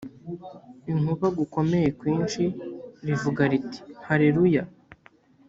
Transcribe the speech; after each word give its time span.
inkuba 0.91 1.27
gukomeye 1.39 1.87
kwinshi 1.99 2.43
rivuga 3.07 3.41
riti 3.51 3.79
haleluya 4.07 4.63